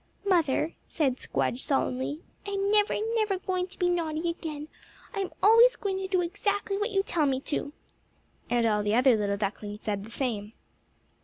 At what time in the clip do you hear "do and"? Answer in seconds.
7.57-8.65